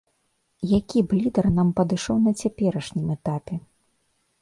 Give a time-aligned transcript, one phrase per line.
[0.77, 3.63] Які б лідар нам падышоў на цяперашнім этапе?